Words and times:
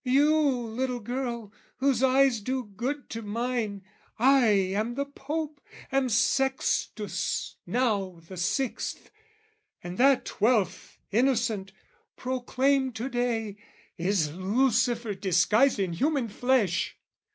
"'You 0.03 0.35
little 0.49 0.99
girl, 0.99 1.53
whose 1.77 2.01
eyes 2.01 2.39
do 2.39 2.63
good 2.75 3.07
to 3.11 3.21
mine, 3.21 3.83
"'I 4.17 4.45
am 4.47 4.95
the 4.95 5.05
Pope, 5.05 5.61
am 5.91 6.09
Sextus, 6.09 7.55
now 7.67 8.19
the 8.27 8.35
Sixth; 8.35 9.11
"'And 9.83 9.99
that 9.99 10.25
Twelfth 10.25 10.97
Innocent, 11.11 11.71
proclaimed 12.15 12.95
to 12.95 13.09
day, 13.09 13.57
"'Is 13.95 14.33
Lucifer 14.33 15.13
disguised 15.13 15.77
in 15.79 15.93
human 15.93 16.29
flesh! 16.29 16.97